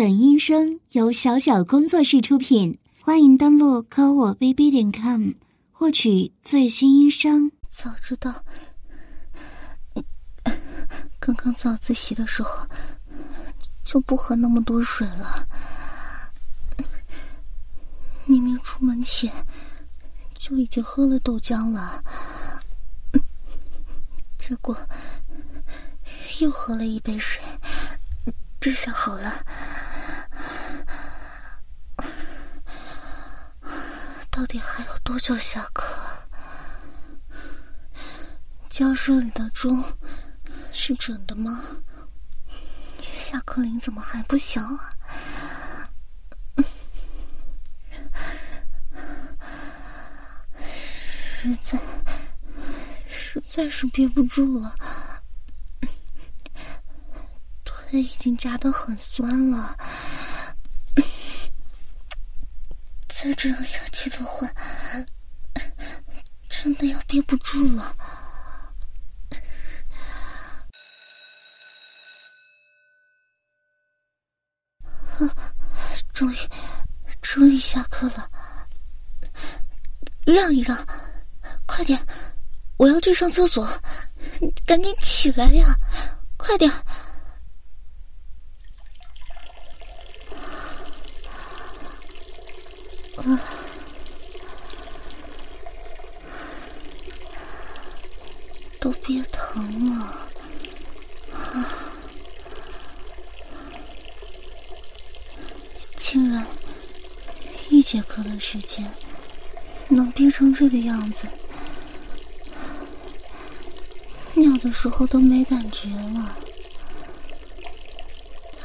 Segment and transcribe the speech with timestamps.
[0.00, 5.32] 本音声由小小工作室出品，欢迎登录科我 bb 点 com
[5.70, 7.52] 获取最新音声。
[7.68, 8.42] 早知道，
[11.18, 12.66] 刚刚早自习的时候
[13.84, 15.46] 就不喝那么多水了。
[18.24, 19.30] 明明出门前
[20.32, 22.02] 就已经喝了豆浆了，
[24.38, 24.74] 结果
[26.40, 27.42] 又喝了一杯水，
[28.58, 29.44] 这下好了。
[34.40, 35.84] 到底还有多久下课？
[38.70, 39.84] 教室里的钟
[40.72, 41.62] 是准的吗？
[43.18, 44.94] 下课铃怎么还不响啊？
[50.64, 51.78] 实在
[53.10, 54.74] 实在是憋不住了，
[57.62, 59.76] 腿已经夹得很酸了。
[63.22, 64.50] 再这样下去的话，
[66.48, 67.94] 真的要憋不住了。
[76.14, 76.36] 终于，
[77.20, 78.30] 终于下课了。
[80.24, 80.86] 让一让，
[81.66, 82.02] 快点，
[82.78, 83.68] 我要去上厕所，
[84.64, 85.76] 赶紧起来呀，
[86.38, 86.72] 快点。
[93.20, 93.40] 啊
[98.80, 100.04] 都憋疼了
[101.32, 101.92] 啊！
[105.96, 106.46] 竟然
[107.68, 108.90] 一节课的时间
[109.88, 111.28] 能憋成这个样子，
[114.34, 116.36] 尿的时候都没感觉了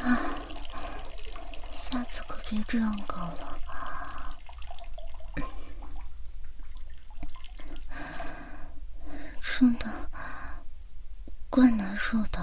[0.02, 0.22] 啊！
[1.74, 3.52] 下次可别这样搞了。
[9.58, 9.88] 真的
[11.50, 12.42] 怪难受的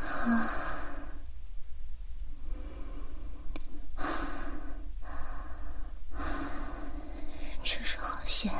[0.00, 0.48] 啊！
[7.62, 8.50] 真是好险，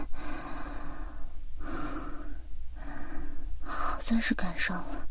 [3.64, 5.08] 好在是赶上了。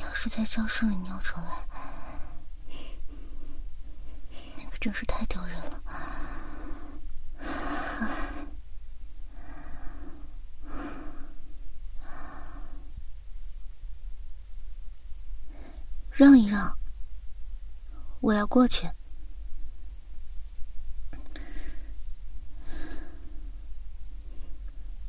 [0.00, 1.68] 要是在教室里尿出来……
[4.56, 5.82] 那可真是太丢人了！
[16.14, 16.78] 让一让，
[18.22, 18.88] 我要过去。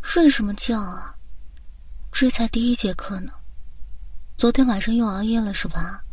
[0.01, 1.15] 睡什么觉啊？
[2.11, 3.31] 这才第一节课呢，
[4.35, 6.03] 昨天晚上又熬夜了是吧？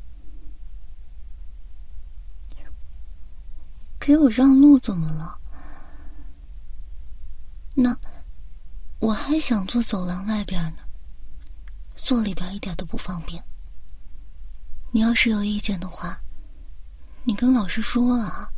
[3.98, 5.38] 给我让路怎么了？
[7.74, 7.96] 那
[8.98, 10.82] 我还想坐走廊外边呢，
[11.96, 13.42] 坐里边一点都不方便。
[14.90, 16.20] 你要是有意见的话，
[17.24, 18.52] 你跟老师说啊。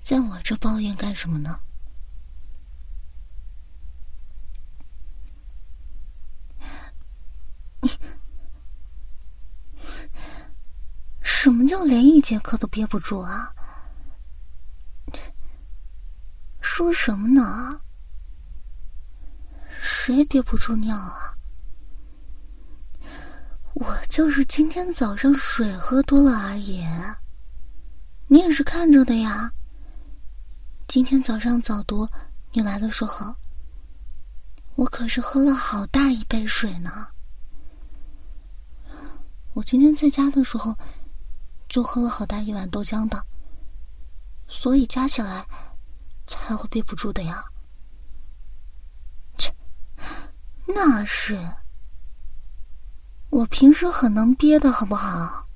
[0.00, 1.60] 在我这抱怨干什么呢？
[7.80, 7.90] 你
[11.20, 13.54] 什么叫连一节课都憋不住啊？
[16.60, 17.80] 说什么呢？
[19.80, 21.37] 谁憋不住尿啊？
[23.80, 26.84] 我就是今天早上水喝多了而已。
[28.26, 29.52] 你也是看着的呀。
[30.88, 32.08] 今天早上早读
[32.52, 33.36] 你来的时候，
[34.74, 37.06] 我可是喝了好大一杯水呢。
[39.52, 40.76] 我今天在家的时候，
[41.68, 43.24] 就喝了好大一碗豆浆的。
[44.48, 45.46] 所以加起来。
[46.26, 47.42] 才会憋不住的呀！
[49.38, 49.50] 切，
[50.66, 51.42] 那是
[53.30, 55.46] 我平时很能憋的，好不好？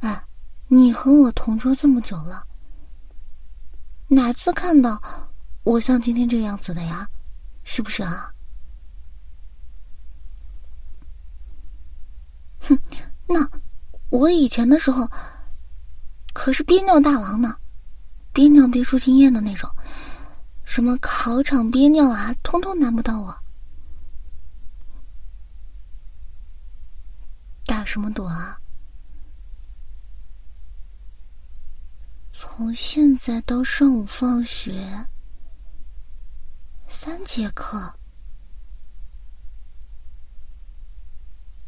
[0.00, 0.24] 哎，
[0.68, 2.46] 你和我同桌这么久了，
[4.08, 5.00] 哪次看到
[5.64, 7.08] 我像今天这样子的呀？
[7.64, 8.32] 是不是啊？
[12.60, 12.78] 哼，
[13.26, 13.48] 那
[14.10, 15.10] 我以前的时候
[16.32, 17.56] 可是憋尿大王呢。
[18.32, 19.70] 憋尿憋出经验的那种，
[20.64, 23.36] 什么考场憋尿啊，通通难不到我。
[27.64, 28.58] 打什么躲啊？
[32.32, 35.06] 从现在到上午放学，
[36.88, 37.94] 三节课，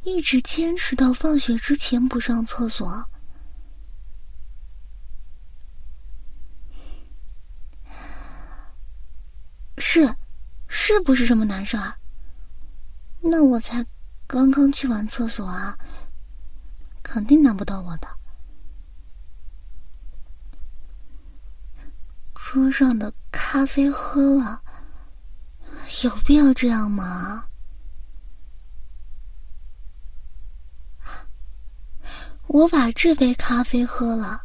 [0.03, 3.09] 一直坚持到放学之前不上厕所。
[9.79, 10.17] 是，
[10.67, 11.95] 是不是什么难事儿？
[13.21, 13.87] 那我才
[14.27, 15.79] 刚刚去完厕所啊，
[17.07, 18.09] 肯定难不到我的。
[22.35, 24.61] 桌上的咖啡喝了，
[26.03, 27.47] 有必要这样吗？
[32.49, 34.43] 我把这杯咖啡喝了，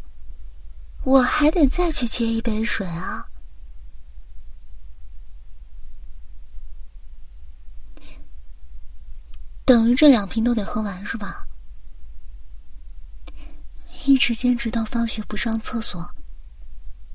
[1.04, 3.26] 我还得再去接一杯水啊。
[9.66, 11.48] 等于这两瓶都得喝完是吧？
[14.06, 16.10] 一直坚持到放学不上厕所，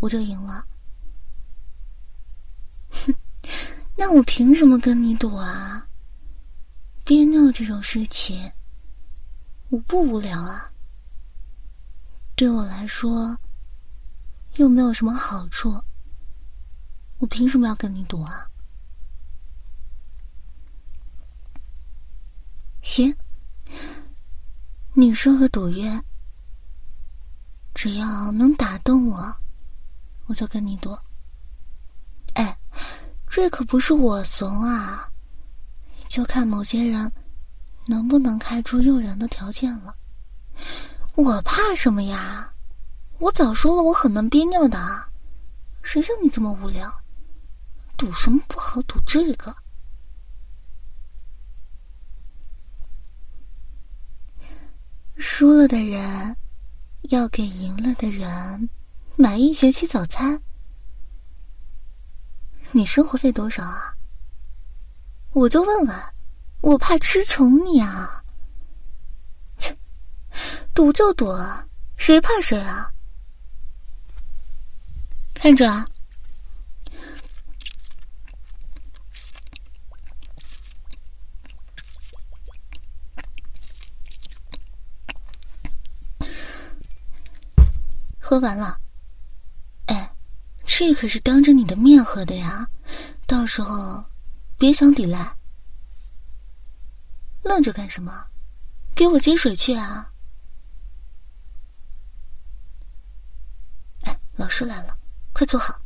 [0.00, 0.66] 我就赢了。
[2.90, 3.14] 哼，
[3.96, 5.88] 那我凭什么跟你赌啊？
[7.04, 8.52] 憋尿这种事情，
[9.68, 10.72] 我不无聊啊。
[12.34, 13.38] 对我来说，
[14.56, 15.82] 又没有什么好处，
[17.18, 18.50] 我凭什么要跟你赌啊？
[22.82, 23.16] 行，
[24.94, 26.02] 你说个赌约，
[27.76, 29.36] 只要能打动我，
[30.24, 30.96] 我就跟你赌。
[32.32, 32.58] 哎，
[33.28, 35.12] 这可不是我怂啊，
[36.08, 37.12] 就看某些人
[37.84, 39.94] 能不能开出诱人的条件了。
[41.16, 42.50] 我怕什么呀？
[43.18, 44.78] 我早说了，我很能憋尿的。
[45.82, 46.90] 谁像你这么无聊？
[47.98, 49.54] 赌什么不好，赌这个。
[55.18, 56.34] 输了的人
[57.10, 58.68] 要给赢了的人
[59.16, 60.40] 买一学期早餐。
[62.72, 63.94] 你生活费多少啊？
[65.32, 65.96] 我就问问，
[66.62, 68.24] 我怕吃穷你啊！
[69.58, 69.76] 切，
[70.74, 72.92] 赌就赌了，谁怕谁啊？
[75.34, 75.86] 看着啊！
[88.28, 88.80] 喝完了，
[89.86, 90.12] 哎，
[90.64, 92.68] 这可是当着你的面喝的呀，
[93.24, 94.04] 到时候
[94.58, 95.36] 别想抵赖。
[97.44, 98.26] 愣着干什么？
[98.96, 100.12] 给我接水去啊！
[104.02, 104.98] 哎，老师来了，
[105.32, 105.80] 快坐好。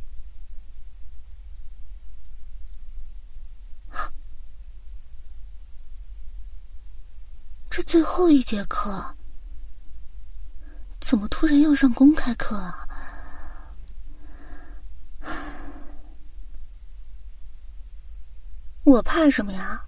[7.69, 9.15] 这最后一节课。
[11.11, 12.87] 怎么突然要上公开课啊？
[18.85, 19.83] 我怕什么呀？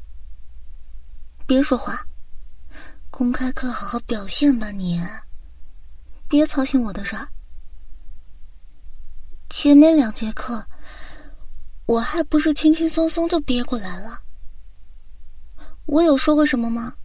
[1.47, 2.05] 别说话，
[3.09, 5.01] 公开课好好表现吧你，
[6.27, 7.29] 别操心我的事儿。
[9.49, 10.67] 前面两节课，
[11.85, 14.23] 我还不是轻轻松松就憋过来了。
[15.85, 16.97] 我有说过什么吗？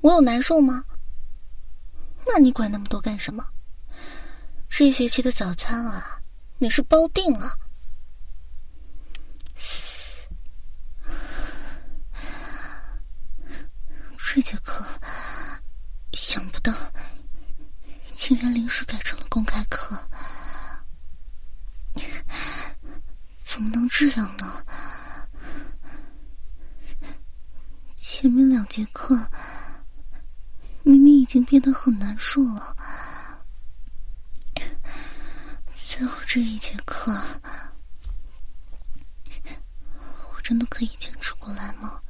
[0.00, 0.84] 我有难受吗？
[2.26, 3.46] 那你管那么多干什么？
[4.68, 6.20] 这学期的早餐啊，
[6.58, 7.58] 你是包定了。
[14.16, 14.84] 这节课
[16.12, 16.72] 想不到
[18.12, 19.96] 竟然临时改成了公开课，
[23.44, 24.66] 怎么能这样呢？
[27.94, 29.30] 前面两节课。
[31.14, 32.76] 已经变得很难受了，
[35.72, 37.12] 最后这一节课，
[40.34, 42.00] 我真的可以坚持过来吗？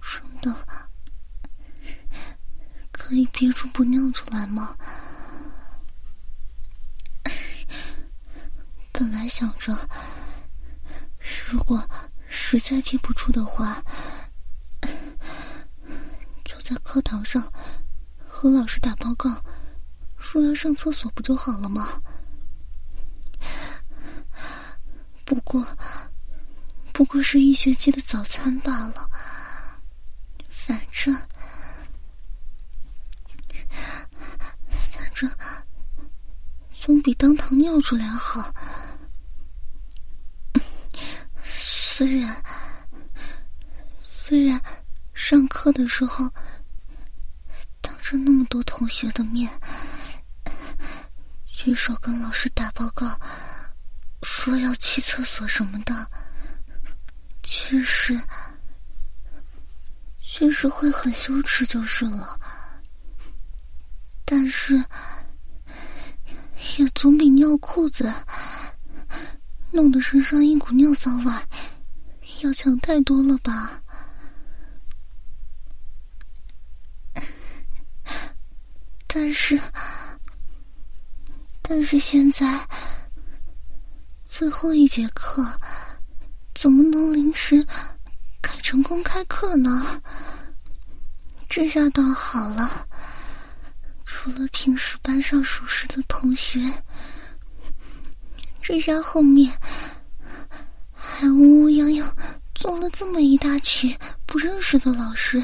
[0.00, 0.66] 真的
[2.90, 4.76] 可以憋住不尿出来吗？
[8.92, 9.88] 本来想着，
[11.48, 11.88] 如果
[12.28, 13.82] 实在憋不住的话。
[16.92, 17.50] 课堂上
[18.28, 19.42] 和老师打报告，
[20.18, 22.02] 说要上厕所不就好了吗？
[25.24, 25.66] 不过，
[26.92, 29.10] 不过是一学期的早餐罢了。
[30.50, 31.16] 反正，
[34.68, 35.30] 反正
[36.74, 38.54] 总比当堂尿出来好。
[41.42, 42.44] 虽然，
[43.98, 44.60] 虽然
[45.14, 46.30] 上课的时候。
[48.12, 49.50] 着那么多同学的面，
[51.46, 53.18] 举手跟老师打报告，
[54.22, 56.06] 说要去厕所什么的，
[57.42, 58.20] 确实，
[60.20, 62.38] 确实会很羞耻就是了。
[64.26, 64.76] 但是，
[66.76, 68.12] 也总比尿裤子
[69.70, 71.32] 弄得身上一股尿骚味
[72.42, 73.81] 要强太多了吧？
[79.14, 79.60] 但是，
[81.60, 82.66] 但是现在
[84.24, 85.46] 最后一节课，
[86.54, 87.62] 怎么能临时
[88.40, 90.00] 改成公开课呢？
[91.46, 92.88] 这下倒好了，
[94.06, 96.58] 除了平时班上熟识的同学，
[98.62, 99.52] 这下后面
[100.94, 102.10] 还乌乌泱泱
[102.54, 105.42] 坐了这么一大群不认识的老师，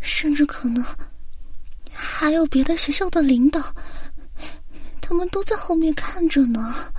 [0.00, 0.84] 甚至可能。
[2.20, 3.74] 还有别的学校的领导，
[5.00, 6.92] 他们都在后面看着呢。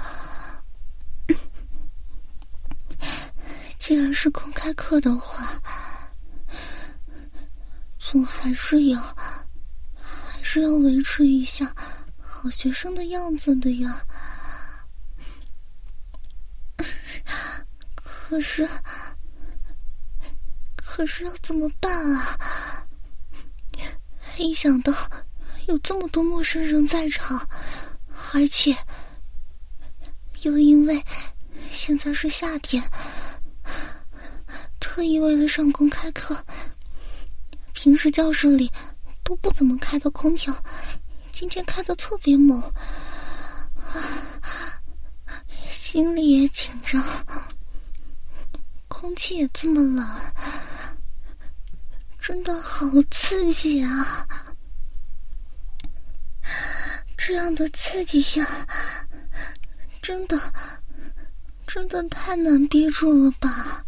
[3.77, 5.61] 既然是公开课的话，
[7.99, 8.99] 总还是要，
[9.93, 11.71] 还是要维持一下
[12.19, 14.03] 好学生的样子的呀。
[18.03, 18.67] 可是，
[20.75, 22.70] 可是要怎么办啊？
[24.37, 24.93] 一想到
[25.67, 27.47] 有这么多陌生人在场，
[28.33, 28.75] 而且
[30.41, 31.03] 又因为
[31.71, 32.83] 现在是夏天，
[34.79, 36.43] 特意为了上公开课，
[37.73, 38.71] 平时教室里
[39.23, 40.53] 都不怎么开的空调，
[41.31, 42.61] 今天开的特别猛，
[45.71, 47.03] 心里也紧张，
[48.87, 50.05] 空气也这么冷。
[52.21, 54.27] 真的好刺激啊！
[57.17, 58.47] 这样的刺激下，
[60.03, 60.39] 真的，
[61.65, 63.83] 真的太难憋住了吧？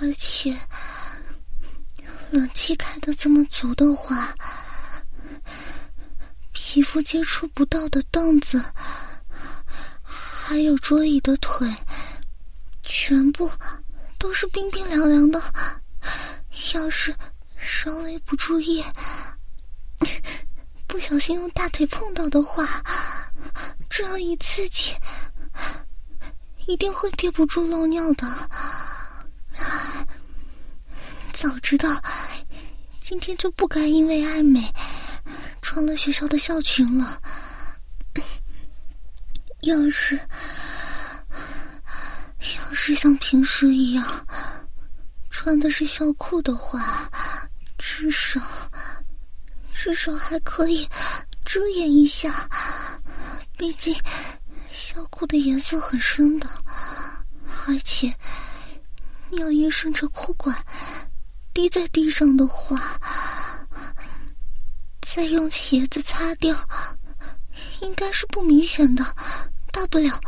[0.00, 0.54] 而且，
[2.30, 4.34] 冷气开的这么足的话，
[6.52, 8.62] 皮肤接触不到的凳子，
[10.04, 11.74] 还有桌椅的腿，
[12.82, 13.50] 全部
[14.18, 15.42] 都是冰冰凉凉的。
[16.74, 17.14] 要是
[17.58, 18.84] 稍微不注意，
[20.86, 22.82] 不小心用大腿碰到的话，
[23.88, 24.94] 这样一刺激，
[26.66, 28.26] 一定会憋不住漏尿的。
[31.32, 32.02] 早知道
[33.00, 34.74] 今天就不该因为爱美
[35.62, 37.22] 穿了学校的校裙了。
[39.60, 40.16] 要是
[42.56, 44.26] 要是像平时一样。
[45.48, 47.10] 穿的是校裤的话，
[47.78, 48.38] 至少
[49.72, 50.86] 至少还可以
[51.42, 52.50] 遮掩一下。
[53.56, 53.98] 毕竟
[54.70, 56.46] 校裤的颜色很深的，
[57.66, 58.14] 而且
[59.30, 60.54] 尿液顺着裤管
[61.54, 62.98] 滴在地上的话，
[65.00, 66.54] 再用鞋子擦掉，
[67.80, 69.02] 应该是不明显的。
[69.72, 70.20] 大不了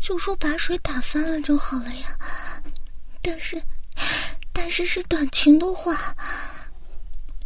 [0.00, 2.18] 就说把水打翻了就好了呀。
[3.22, 3.62] 但是。
[4.68, 6.14] 但是是短裙的话，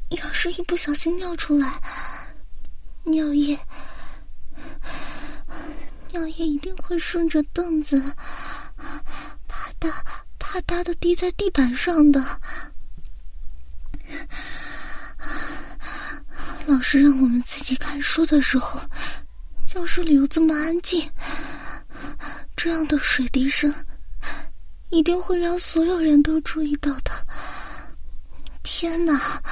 [0.09, 1.81] 要是一不小心尿出来，
[3.05, 3.57] 尿液，
[6.11, 8.01] 尿液一定会顺着凳子
[9.47, 9.93] 啪嗒
[10.37, 12.41] 啪嗒的滴在地板上的。
[16.67, 18.81] 老师让我们自己看书的时候，
[19.65, 21.09] 教室里又这么安静，
[22.57, 23.73] 这样的水滴声。
[24.93, 27.11] 一定会让所有人都注意到的。
[28.63, 29.43] 天哪！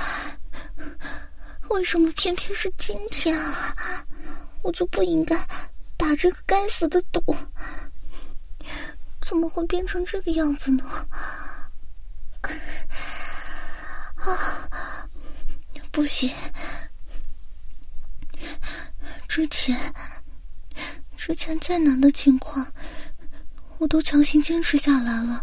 [1.70, 3.74] 为什么偏偏是今天啊？
[4.62, 5.34] 我就不应该
[5.96, 7.34] 打这个该死的赌。
[9.22, 10.84] 怎么会变成这个样子呢？
[14.16, 15.08] 啊！
[15.90, 16.30] 不行！
[19.26, 19.94] 之前，
[21.16, 22.70] 之前再难的情况。
[23.80, 25.42] 我都强行坚持下来了，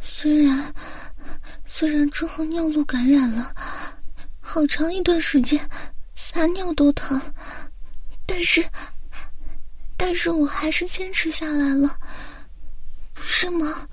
[0.00, 0.72] 虽然
[1.66, 3.52] 虽然之后尿路感染了，
[4.40, 5.68] 好长一段时间
[6.14, 7.20] 撒尿都疼，
[8.24, 8.64] 但是
[9.96, 11.98] 但是我还是坚持下来了，
[13.12, 13.88] 不是吗？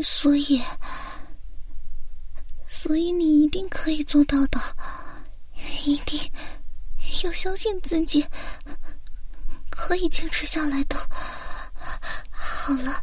[0.00, 0.62] 所以
[2.68, 4.60] 所以你一定可以做到的，
[5.84, 6.20] 一定
[7.24, 8.24] 要相信自己，
[9.68, 10.96] 可以坚持下来的。
[12.68, 13.02] 好了，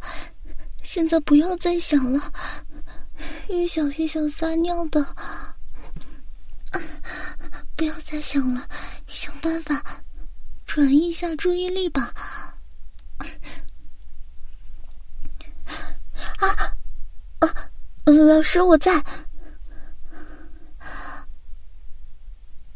[0.83, 2.31] 现在不要再想了，
[3.49, 5.03] 越想越想撒尿的，
[7.75, 8.69] 不要再想了，
[9.07, 9.83] 想办法
[10.67, 12.13] 转移一下注意力吧。
[16.37, 16.47] 啊
[17.39, 17.71] 啊！
[18.05, 19.03] 老师，我在。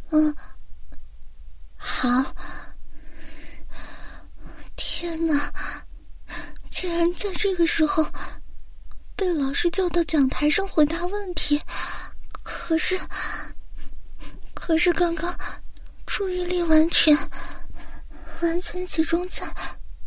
[0.10, 0.36] 嗯，
[1.78, 2.10] 好。
[4.76, 5.54] 天哪！
[6.80, 8.06] 竟然在这个时候
[9.14, 11.60] 被老师叫到讲台上回答问题，
[12.42, 12.98] 可是，
[14.54, 15.38] 可是刚刚
[16.06, 17.14] 注意力完全
[18.42, 19.46] 完全集中在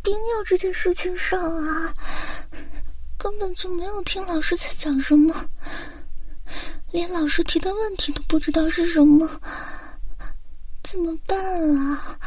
[0.01, 1.93] 憋尿这件事情上啊，
[3.19, 5.47] 根本就没有听老师在讲什么，
[6.91, 9.29] 连老师提的问题都不知道是什么，
[10.81, 11.37] 怎么办
[11.77, 12.17] 啊？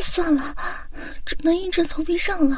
[0.00, 0.54] 算了，
[1.24, 2.56] 只能硬着头皮上了。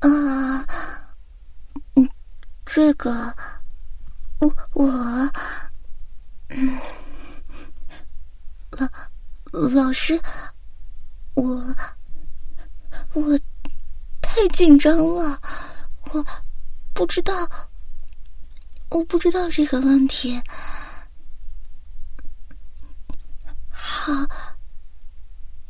[0.00, 0.66] 啊，
[1.96, 2.08] 嗯，
[2.64, 3.34] 这个，
[4.40, 4.86] 我我，
[6.48, 6.78] 嗯，
[8.70, 8.88] 老
[9.84, 10.20] 老师，
[11.34, 11.74] 我
[13.14, 13.38] 我
[14.20, 15.40] 太紧张了，
[16.10, 16.24] 我
[16.92, 17.48] 不知道，
[18.90, 20.42] 我不知道这个问题。
[24.04, 24.12] 好，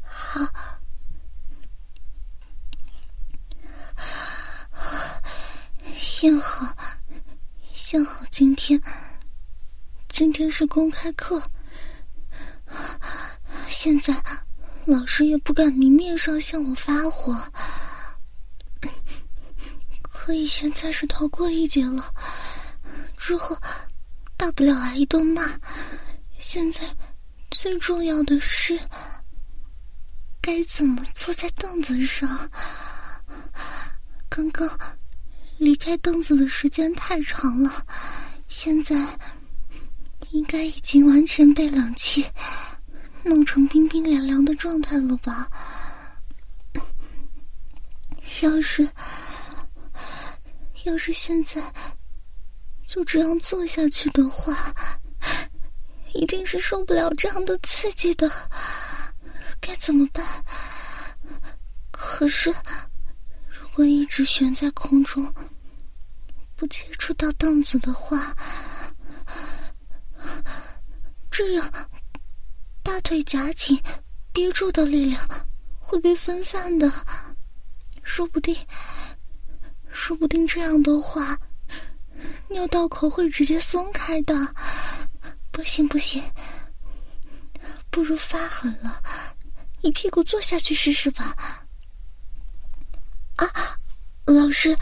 [0.02, 0.40] 好，
[5.96, 6.74] 幸好，
[7.72, 8.82] 幸好今天，
[10.08, 11.40] 今天是公开课，
[13.68, 14.20] 现在
[14.84, 17.40] 老师也不敢明面上向我发火，
[20.02, 22.12] 可以现在是逃过一劫了，
[23.16, 23.56] 之后
[24.36, 25.60] 大不了挨一顿骂，
[26.40, 26.80] 现在。
[27.54, 28.78] 最重要的是，
[30.42, 32.50] 该怎么坐在凳子上？
[34.28, 34.68] 刚刚
[35.58, 37.86] 离开凳子的时间太长了，
[38.48, 39.18] 现在
[40.30, 42.26] 应该已经完全被冷气
[43.22, 45.48] 弄成冰冰凉凉的状态了吧？
[48.42, 48.90] 要是
[50.82, 51.72] 要是现在
[52.84, 54.74] 就这样坐下去的话。
[56.14, 58.30] 一定是受不了这样的刺激的，
[59.60, 60.24] 该怎么办？
[61.90, 62.50] 可是，
[63.48, 65.34] 如果一直悬在空中，
[66.54, 68.34] 不接触到凳子的话，
[71.30, 71.70] 这样
[72.82, 73.82] 大腿夹紧
[74.32, 75.20] 憋住的力量
[75.80, 76.90] 会被分散的，
[78.04, 78.56] 说不定，
[79.92, 81.38] 说不定这样的话，
[82.48, 84.54] 尿道口会直接松开的。
[85.54, 86.20] 不行不行，
[87.88, 89.00] 不如发狠了，
[89.82, 91.32] 一屁股坐下去试试吧。
[93.36, 93.46] 啊，
[94.26, 94.76] 老师，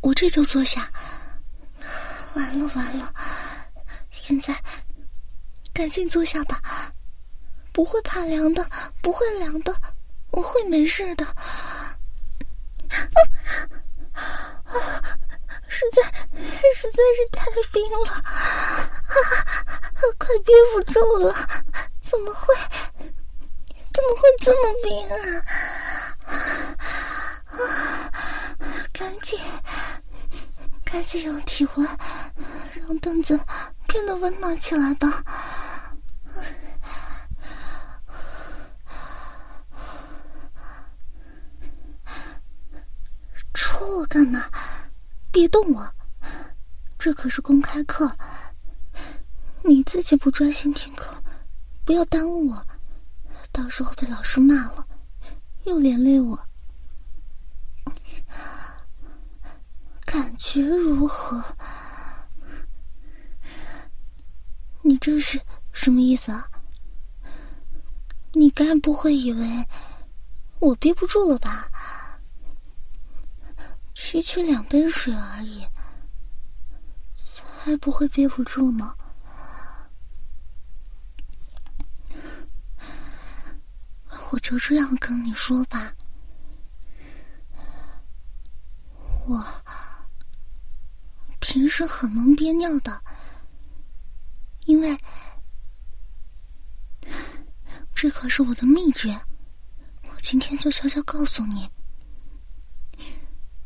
[0.00, 0.90] 我这就坐下。
[2.34, 3.12] 完了完了，
[4.10, 4.58] 现在
[5.74, 6.90] 赶紧坐下吧，
[7.70, 8.66] 不会怕凉的，
[9.02, 9.78] 不会凉的，
[10.30, 11.26] 我会没事的。
[11.26, 11.98] 啊！
[15.68, 16.02] 实在
[16.74, 18.06] 实在是太冰了，
[19.10, 21.34] 啊，快憋不住了！
[22.02, 22.54] 怎么会？
[23.92, 25.14] 怎么会这么冰啊？
[27.46, 28.10] 啊！
[28.92, 29.38] 赶紧，
[30.84, 31.88] 赶紧用体温
[32.74, 33.38] 让凳子
[33.88, 35.24] 变得温暖起来吧！
[43.52, 44.44] 戳我干嘛？
[45.32, 45.94] 别动我，
[46.98, 48.16] 这可是公开课，
[49.62, 51.22] 你自己不专心听课，
[51.84, 52.66] 不要耽误我，
[53.52, 54.86] 到时候被老师骂了，
[55.64, 56.46] 又连累我。
[60.04, 61.44] 感觉如何？
[64.82, 65.40] 你这是
[65.72, 66.50] 什么意思啊？
[68.32, 69.66] 你该不会以为
[70.58, 71.70] 我憋不住了吧？
[73.94, 75.66] 区区两杯水而已，
[77.16, 78.96] 才不会憋不住呢。
[84.32, 85.94] 我就这样跟你说吧，
[89.24, 89.62] 我
[91.38, 93.00] 平时很能憋尿的，
[94.64, 94.98] 因为
[97.94, 99.16] 这可是我的秘诀。
[100.10, 101.70] 我今天就悄悄告诉你。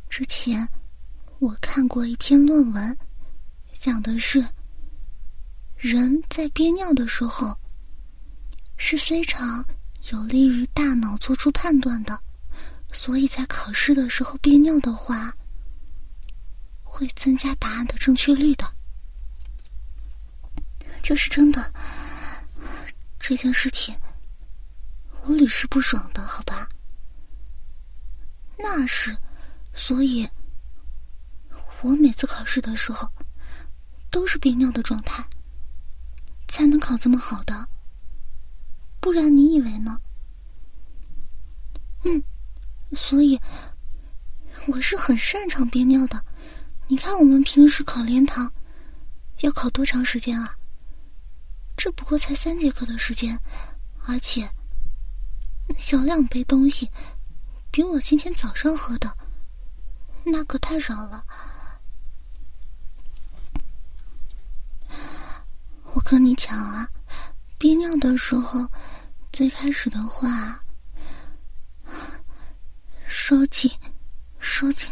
[0.07, 0.69] 之前
[1.39, 2.95] 我看过一篇论文，
[3.73, 4.47] 讲的是
[5.77, 7.57] 人在憋尿的时候
[8.77, 9.65] 是非常
[10.11, 12.19] 有利于大脑做出判断的，
[12.93, 15.35] 所以在考试的时候憋尿的话，
[16.83, 18.65] 会增加答案的正确率的。
[21.01, 21.73] 这是真的。
[23.17, 23.97] 这件事情
[25.23, 26.67] 我屡试不爽的，好吧？
[28.59, 29.17] 那是，
[29.73, 30.29] 所以，
[31.81, 33.09] 我每次考试的时候
[34.11, 35.27] 都是憋尿的状态，
[36.47, 37.67] 才能考这么好的。
[39.05, 40.01] 不然你以为呢？
[42.05, 42.23] 嗯，
[42.93, 43.39] 所以
[44.65, 46.25] 我是很擅长憋尿的。
[46.87, 48.51] 你看，我们平时考连堂
[49.41, 50.57] 要考多长时间啊？
[51.77, 53.39] 这不过才三节课的时间，
[54.07, 54.49] 而且
[55.77, 56.89] 小两杯东西。
[57.69, 59.15] 比我今天早上喝的
[60.23, 61.23] 那可太少了。
[65.93, 66.89] 我跟你讲啊，
[67.59, 68.67] 憋尿的时候，
[69.35, 70.63] 最开始的话，
[73.05, 73.69] 收紧、
[74.39, 74.89] 收紧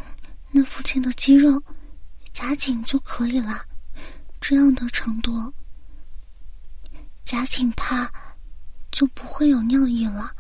[0.52, 1.64] 那附近的肌肉，
[2.34, 3.66] 夹紧就可以了。
[4.42, 5.54] 这样的程度，
[7.24, 8.12] 夹紧它
[8.92, 10.36] 就不会有尿意了。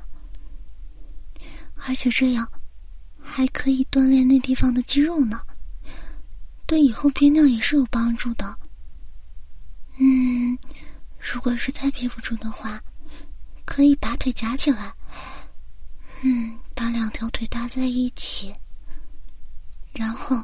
[1.77, 2.51] 而且这样，
[3.21, 5.39] 还可以锻炼那地方的肌肉呢，
[6.65, 8.59] 对以后憋尿也是有帮助的。
[9.95, 10.59] 嗯，
[11.17, 12.83] 如果实在憋不住的话，
[13.65, 14.93] 可以把腿夹起来，
[16.21, 18.53] 嗯，把两条腿搭在一起，
[19.93, 20.43] 然后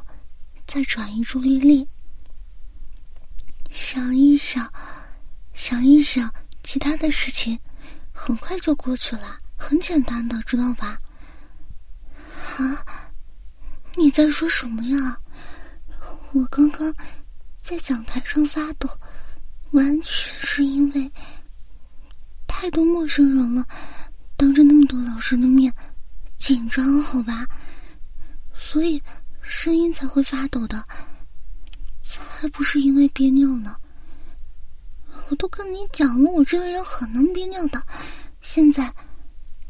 [0.66, 1.88] 再转移注意力，
[3.70, 4.72] 想一想，
[5.54, 7.58] 想一想其他的事情，
[8.12, 10.98] 很快就过去了，很简单的，知道吧？
[12.58, 12.84] 啊！
[13.96, 15.18] 你在说什么呀？
[16.32, 16.94] 我刚刚
[17.58, 18.88] 在讲台上发抖，
[19.72, 21.10] 完全是因为
[22.60, 23.66] 太多陌生人了，
[24.36, 25.72] 当着那么多老师的面，
[26.36, 27.48] 紧张，好吧？
[28.54, 29.02] 所以
[29.40, 30.84] 声音才会发抖的，
[32.02, 33.74] 才不是因为憋尿呢。
[35.30, 37.82] 我都跟你讲了，我这个人很能憋尿的，
[38.42, 38.94] 现在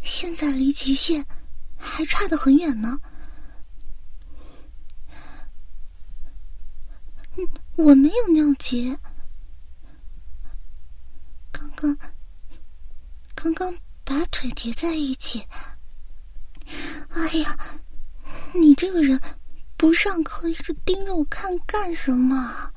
[0.02, 1.24] 现在离极限。
[1.78, 2.98] 还差得很远呢。
[7.76, 8.98] 我没有尿急。
[11.52, 11.96] 刚刚，
[13.42, 13.74] 刚刚
[14.04, 15.46] 把腿叠在一起。
[17.08, 17.58] 哎呀，
[18.52, 19.18] 你这个人
[19.78, 22.70] 不上课一直盯着我看干什么？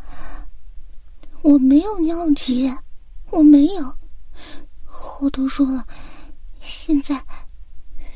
[1.41, 2.73] 我没有尿急，
[3.29, 3.97] 我没有。
[5.19, 5.85] 我都说了，
[6.61, 7.25] 现在。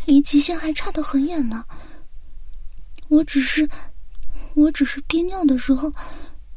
[0.05, 1.65] 离极限还差得很远呢。
[3.09, 3.69] 我只是，
[4.53, 5.91] 我只是憋尿的时候，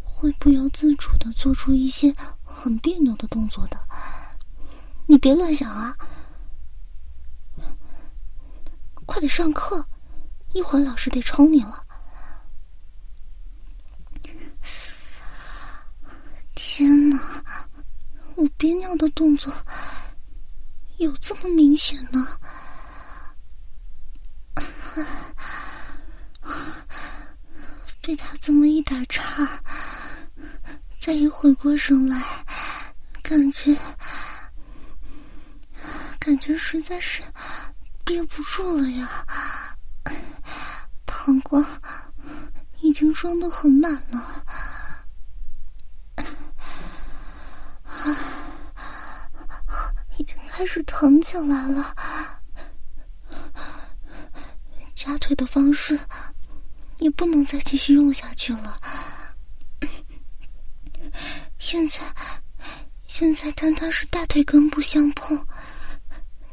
[0.04, 3.76] 会不由自主的做出一些很别扭的动作的。
[5.10, 5.96] 你别乱想啊！
[9.04, 9.84] 快点上课，
[10.52, 11.84] 一会儿老师得抽你了。
[16.54, 17.44] 天哪，
[18.36, 19.52] 我憋尿的动作
[20.98, 22.38] 有这么明显呢？
[28.00, 29.60] 被他这么一打岔，
[31.00, 32.22] 再一回过神来，
[33.24, 33.76] 感觉
[36.20, 37.22] 感觉实在是
[38.04, 39.26] 憋不住了呀！
[41.06, 41.64] 膀胱
[42.80, 44.44] 已经装的很满了，
[50.18, 51.96] 已经开始疼起来了。
[54.94, 55.98] 夹腿的方式
[56.98, 58.78] 也不能再继续用下去了。
[61.58, 62.00] 现在，
[63.06, 65.46] 现在单单是大腿根部相碰，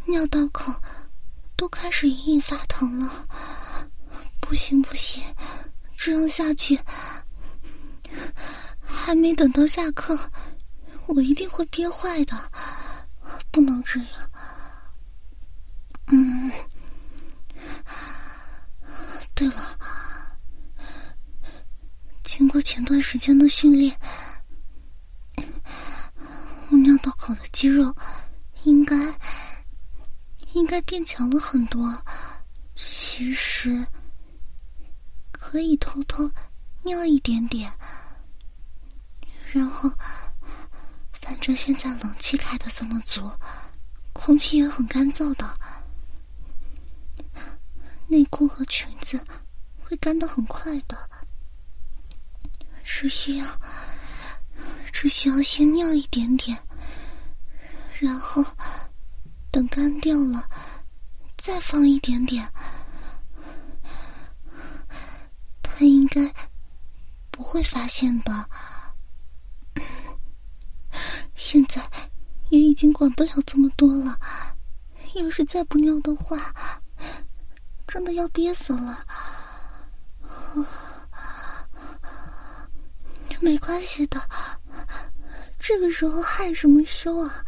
[0.08, 0.74] 尿道口
[1.56, 3.28] 都开始隐隐发疼了。
[4.40, 5.22] 不行不行，
[5.98, 6.80] 这样下去，
[8.82, 10.18] 还没等到下课，
[11.08, 12.52] 我一定会憋坏的。
[13.52, 14.08] 不能这样。
[16.08, 16.52] 嗯。
[19.36, 19.78] 对了，
[22.24, 24.00] 经过前段时间的训练，
[26.70, 27.94] 我尿道口的肌肉
[28.64, 28.96] 应该
[30.58, 32.04] 应该变强了很多。
[32.76, 33.86] 其实
[35.32, 36.30] 可以偷偷
[36.84, 37.72] 尿一点点，
[39.52, 39.90] 然后
[41.22, 43.32] 反正现在冷气开的这么足，
[44.14, 45.58] 空气也很干燥的。
[48.08, 49.22] 内裤和裙子
[49.84, 51.10] 会干的很快的，
[52.84, 53.46] 只需要
[54.94, 56.58] 只需要先尿一点点，
[58.00, 58.46] 然后
[59.58, 60.48] 等干掉了
[61.36, 62.48] 再放一点点，
[65.64, 66.32] 他应该
[67.32, 68.50] 不会发现的。
[71.36, 71.82] 现在
[72.50, 74.20] 也已经管不了这么多了。
[75.16, 76.54] 要是再不尿的话，
[77.88, 79.04] 真的要憋死了。
[83.42, 84.22] 没关系的，
[85.58, 87.44] 这个时候害什么羞啊？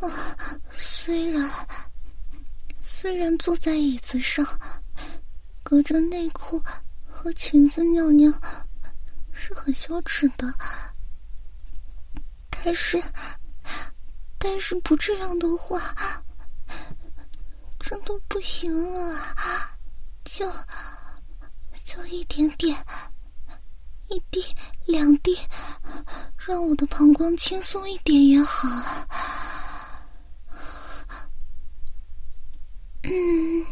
[0.00, 0.08] 啊，
[0.80, 1.50] 虽然
[2.80, 4.44] 虽然坐在椅子上，
[5.62, 6.62] 隔着内裤
[7.06, 8.32] 和裙子尿尿
[9.30, 10.52] 是很羞耻的，
[12.48, 13.00] 但是
[14.38, 15.94] 但是不这样的话。
[17.78, 19.20] 真的不行了，
[20.24, 20.48] 就
[21.82, 22.76] 就一点点，
[24.08, 24.44] 一滴
[24.86, 25.36] 两滴，
[26.36, 28.68] 让我的膀胱轻松一点也好。
[33.02, 33.64] 嗯，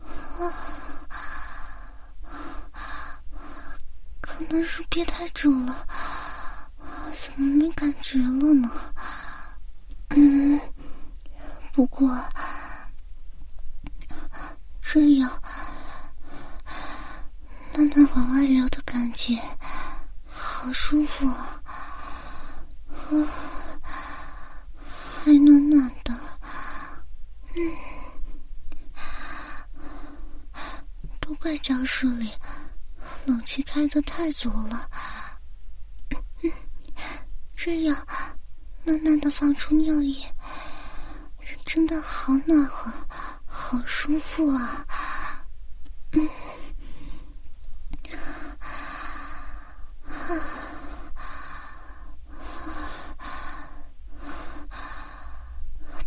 [4.20, 5.86] 可能是憋太久了，
[7.14, 8.70] 怎么没感觉了呢？
[10.10, 10.60] 嗯。
[11.72, 12.08] 不过，
[14.82, 15.40] 这样
[17.74, 19.38] 慢慢往外流的感觉，
[20.28, 21.62] 好舒服啊！
[25.24, 26.12] 还暖暖的，
[31.20, 32.30] 都怪教室里
[33.26, 34.90] 冷气开的太足了，
[37.54, 38.06] 这样
[38.84, 40.34] 慢慢的放出尿液。
[41.64, 42.90] 真的好暖和，
[43.46, 44.86] 好舒服啊！
[46.12, 46.28] 嗯，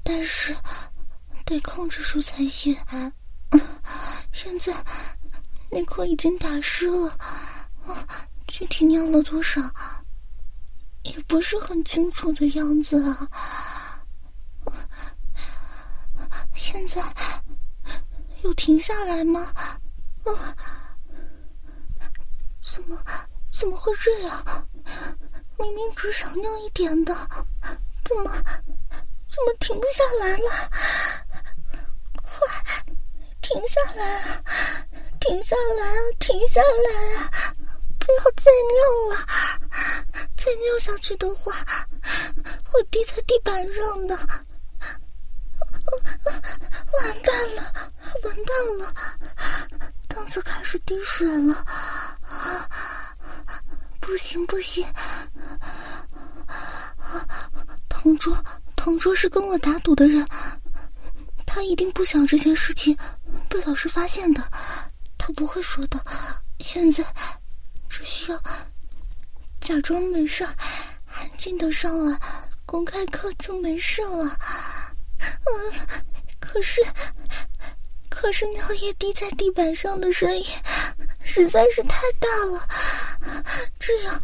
[0.03, 0.55] 但是
[1.45, 2.77] 得控制住才行。
[4.31, 4.73] 现在
[5.69, 7.17] 内裤已经打湿了，
[8.47, 9.61] 具体尿了多少
[11.03, 13.29] 也不是很清楚的样子啊。
[16.53, 17.01] 现在
[18.43, 19.53] 有停下来吗？
[20.23, 20.55] 啊，
[22.61, 23.03] 怎么
[23.51, 24.67] 怎么会这样？
[25.57, 27.13] 明明只少尿一点的，
[28.03, 28.31] 怎么
[29.29, 30.71] 怎么停不下来了？
[33.51, 34.43] 停下来啊！
[35.19, 35.99] 停下来啊！
[36.19, 37.29] 停下来啊！
[37.99, 39.13] 不要再尿了，
[40.37, 41.51] 再尿下去的话
[42.65, 44.15] 会滴在地板上的。
[46.93, 47.73] 完蛋了，
[48.23, 48.93] 完蛋了！
[50.07, 51.65] 凳子开始滴水了，
[53.99, 54.85] 不行不行！
[57.89, 58.33] 同桌，
[58.77, 60.25] 同桌是跟我打赌的人，
[61.53, 62.97] 他一定不想这件事情
[63.49, 64.41] 被老师发现的，
[65.17, 66.01] 他不会说的。
[66.61, 67.03] 现在
[67.89, 68.41] 只需要
[69.59, 72.17] 假装没事，安静的上完，
[72.65, 74.39] 公开课就没事了。
[75.19, 75.99] 嗯，
[76.39, 76.81] 可是，
[78.09, 80.45] 可是尿液滴在地板上的声音
[81.25, 82.65] 实在是太大了，
[83.77, 84.17] 这样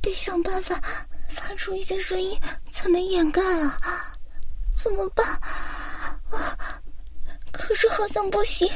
[0.00, 0.80] 得想办法
[1.30, 3.76] 发出一些声音才能掩盖啊！
[4.74, 5.26] 怎么办？
[6.30, 6.58] 啊！
[7.52, 8.68] 可是好像不行，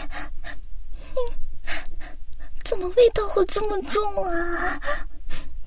[2.65, 4.81] 怎么味道会这么重啊？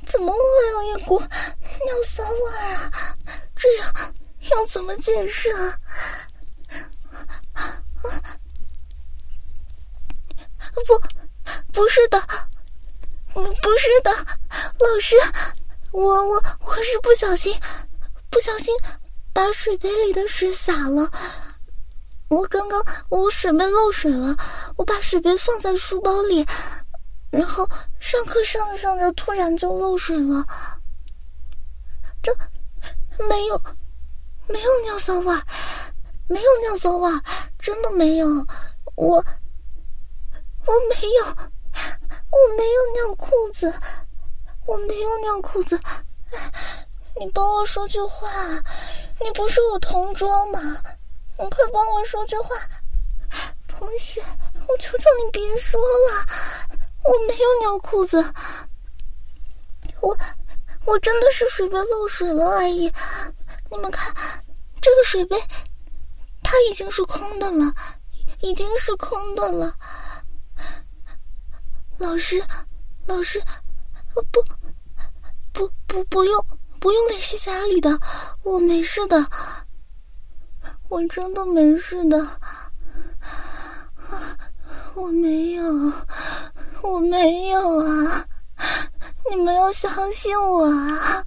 [0.07, 0.39] 怎么会
[0.71, 2.91] 有一股尿骚味啊？
[3.55, 4.13] 这样。
[4.49, 5.77] 要怎么解释啊？
[10.87, 10.99] 不，
[11.71, 12.19] 不是的，
[13.33, 13.43] 不
[13.77, 14.11] 是的，
[14.79, 15.15] 老师，
[15.91, 17.55] 我我我是不小心，
[18.31, 18.73] 不小心
[19.33, 21.09] 把水杯里的水洒了。
[22.29, 24.35] 我刚刚我水杯漏水了，
[24.77, 26.45] 我把水杯放在书包里，
[27.29, 27.67] 然后
[27.99, 30.45] 上课上着上着突然就漏水了。
[32.21, 32.35] 这
[33.27, 33.61] 没有。
[34.47, 35.33] 没有尿骚味，
[36.27, 37.09] 没有尿骚味，
[37.57, 38.27] 真的没有。
[38.95, 39.15] 我
[40.65, 43.73] 我没有，我没有尿裤子，
[44.65, 45.79] 我没有尿裤子。
[47.21, 48.27] 你帮我说句话，
[49.19, 50.59] 你不是我同桌吗？
[51.37, 52.55] 你快帮我说句话，
[53.67, 54.19] 同学，
[54.67, 56.25] 我求求你别说了，
[57.03, 58.17] 我没有尿裤子，
[60.01, 60.17] 我
[60.87, 62.91] 我真的是水杯漏水了而已。
[63.69, 64.43] 你们看，
[64.81, 65.39] 这个水杯，
[66.41, 67.71] 它已经是空的了，
[68.39, 69.77] 已经是空的了。
[71.99, 72.43] 老师，
[73.05, 73.39] 老师，
[74.15, 74.23] 不，
[75.53, 76.47] 不，不，不用，
[76.81, 77.99] 不用联系家里的，
[78.41, 79.23] 我没事的，
[80.89, 82.27] 我真的没事的，
[84.95, 85.63] 我没有，
[86.81, 88.25] 我没有啊！
[89.29, 91.23] 你们要相信我啊！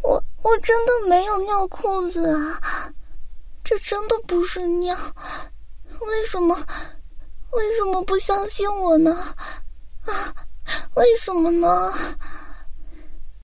[0.00, 2.92] 我我真的没有尿裤子啊，
[3.64, 4.96] 这真的不是尿，
[6.00, 6.56] 为什么
[7.50, 9.12] 为什么不相信我呢？
[10.06, 10.32] 啊，
[10.94, 11.92] 为什么呢？